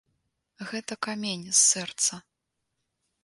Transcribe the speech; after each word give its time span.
Гэта 0.69 0.93
камень 1.07 1.45
з 1.51 1.59
сэрца. 1.71 2.21